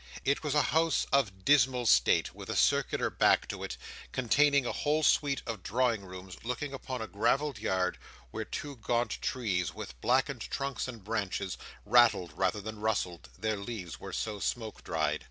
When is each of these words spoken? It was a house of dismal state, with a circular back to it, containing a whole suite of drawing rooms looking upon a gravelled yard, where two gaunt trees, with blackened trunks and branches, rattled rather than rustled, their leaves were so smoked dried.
It 0.25 0.41
was 0.41 0.55
a 0.55 0.63
house 0.73 1.05
of 1.11 1.45
dismal 1.45 1.85
state, 1.85 2.33
with 2.33 2.49
a 2.49 2.55
circular 2.55 3.11
back 3.11 3.47
to 3.49 3.63
it, 3.63 3.77
containing 4.11 4.65
a 4.65 4.71
whole 4.71 5.03
suite 5.03 5.43
of 5.45 5.61
drawing 5.61 6.05
rooms 6.05 6.37
looking 6.43 6.73
upon 6.73 7.03
a 7.03 7.07
gravelled 7.07 7.59
yard, 7.59 7.99
where 8.31 8.43
two 8.43 8.77
gaunt 8.77 9.21
trees, 9.21 9.75
with 9.75 10.01
blackened 10.01 10.41
trunks 10.41 10.87
and 10.87 11.03
branches, 11.03 11.55
rattled 11.85 12.33
rather 12.35 12.61
than 12.61 12.79
rustled, 12.81 13.29
their 13.37 13.57
leaves 13.57 13.99
were 13.99 14.11
so 14.11 14.39
smoked 14.39 14.85
dried. 14.85 15.19